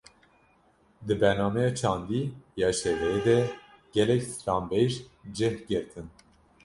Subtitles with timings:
[1.05, 2.21] Di bernameya çandî
[2.61, 3.37] ya şevê de
[3.95, 4.91] gelek stranbêj
[5.35, 6.07] cih girtin